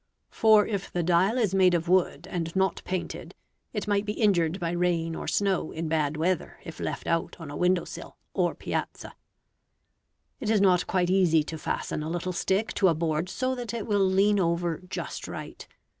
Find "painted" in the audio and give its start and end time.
2.85-3.35